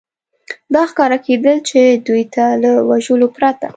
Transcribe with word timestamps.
دا 0.73 0.83
ښکاره 0.89 1.17
کېدل، 1.25 1.57
چې 1.69 1.79
دوی 2.07 2.23
ته 2.35 2.45
له 2.63 2.71
وژلو 2.89 3.27
پرته. 3.35 3.67